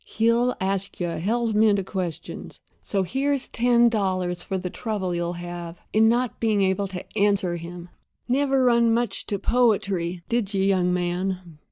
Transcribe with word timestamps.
He'll 0.03 0.55
ask 0.59 0.99
you 0.99 1.09
a 1.09 1.19
hell's 1.19 1.53
mint 1.53 1.77
of 1.77 1.85
questions; 1.85 2.59
so 2.81 3.03
here's 3.03 3.47
ten 3.49 3.87
dollars 3.87 4.41
for 4.41 4.57
the 4.57 4.71
trouble 4.71 5.13
you'll 5.13 5.33
have 5.33 5.77
in 5.93 6.09
not 6.09 6.39
being 6.39 6.63
able 6.63 6.87
to 6.87 7.05
answer 7.15 7.53
'em. 7.61 7.87
Never 8.27 8.63
run 8.63 8.91
much 8.95 9.27
to 9.27 9.37
poetry, 9.37 10.23
did 10.27 10.55
you, 10.55 10.63
young 10.63 10.91
man?" 10.91 11.59